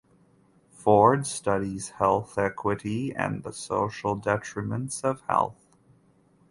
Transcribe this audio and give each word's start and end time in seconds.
Ford 0.71 1.27
studies 1.27 1.89
health 1.89 2.35
equity 2.39 3.13
and 3.13 3.43
the 3.43 3.53
social 3.53 4.15
determinants 4.15 5.03
of 5.03 5.21
health. 5.29 5.77